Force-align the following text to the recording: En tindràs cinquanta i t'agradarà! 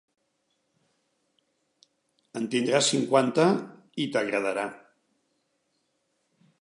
En 2.41 2.47
tindràs 2.55 2.89
cinquanta 2.95 3.45
i 4.07 4.11
t'agradarà! 4.17 4.65